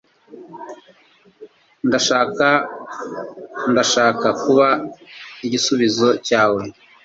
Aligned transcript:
Ndashaka 1.87 2.47
Ndashaka 3.71 4.27
kuba 4.41 4.67
igisubizo 5.45 6.09
cyawe 6.27 6.61